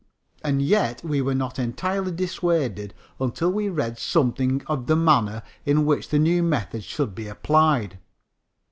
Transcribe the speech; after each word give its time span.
And 0.43 0.63
yet 0.63 1.03
we 1.03 1.21
were 1.21 1.35
not 1.35 1.59
entirely 1.59 2.11
dissuaded 2.11 2.95
until 3.19 3.51
we 3.51 3.69
read 3.69 3.99
something 3.99 4.63
of 4.65 4.87
the 4.87 4.95
manner 4.95 5.43
in 5.63 5.85
which 5.85 6.09
the 6.09 6.17
new 6.17 6.41
method 6.41 6.83
should 6.83 7.13
be 7.13 7.27
applied. 7.27 7.99